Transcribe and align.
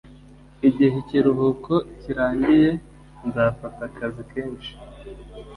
igihe 0.67 0.95
ikiruhuko 1.03 1.73
kirangiye, 2.01 2.69
nzafata 3.27 3.81
akazi 3.89 4.21
kenshi 4.31 4.71